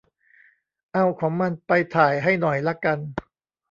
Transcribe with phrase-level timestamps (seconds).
[0.93, 2.97] เอา ของมันไปถ่ายให้หน่อยละกัน